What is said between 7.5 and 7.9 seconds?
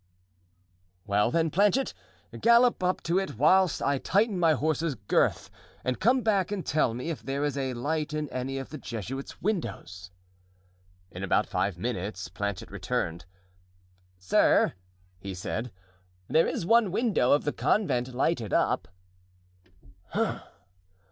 a